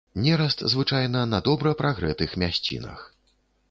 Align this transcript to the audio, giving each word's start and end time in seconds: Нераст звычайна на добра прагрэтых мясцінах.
Нераст 0.21 0.63
звычайна 0.75 1.21
на 1.35 1.43
добра 1.51 1.77
прагрэтых 1.85 2.37
мясцінах. 2.45 3.09